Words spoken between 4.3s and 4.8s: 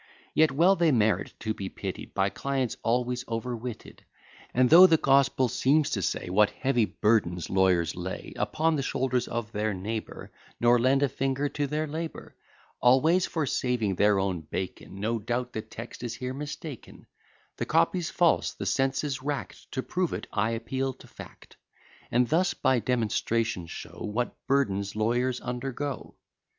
And